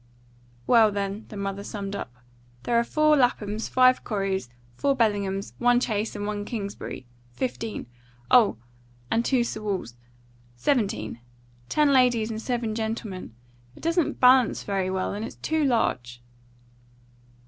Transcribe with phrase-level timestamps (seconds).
[0.65, 2.11] "Well, then," the mother summed up,
[2.63, 7.85] "there are four Laphams, five Coreys, four Bellinghams, one Chase, and one Kingsbury fifteen.
[8.31, 8.57] Oh!
[9.11, 9.93] and two Sewells.
[10.55, 11.19] Seventeen.
[11.69, 13.35] Ten ladies and seven gentlemen.
[13.75, 16.23] It doesn't balance very well, and it's too large."